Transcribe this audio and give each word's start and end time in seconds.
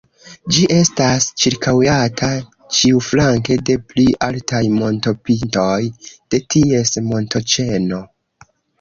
Ĝi 0.55 0.61
estas 0.75 1.27
ĉirkaŭata 1.43 2.31
ĉiuflanke 2.79 3.59
de 3.71 3.77
pli 3.93 4.09
altaj 4.31 4.65
montopintoj 4.81 5.79
de 6.15 6.45
ties 6.57 6.97
montoĉeno. 7.15 8.07